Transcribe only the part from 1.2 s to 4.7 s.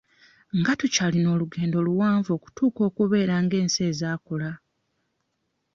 olugendo luwanvu okutuuka okubeera ng'ensi ezaakula?